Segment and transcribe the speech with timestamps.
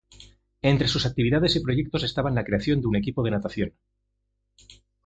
[0.63, 3.73] Entre sus actividades y proyectos estaban la creación de un equipo de natación.